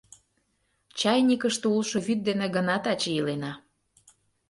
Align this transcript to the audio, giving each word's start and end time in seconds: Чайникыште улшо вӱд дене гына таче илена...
Чайникыште 0.99 1.65
улшо 1.75 1.97
вӱд 2.07 2.19
дене 2.27 2.47
гына 2.55 2.75
таче 2.83 3.09
илена... 3.19 3.53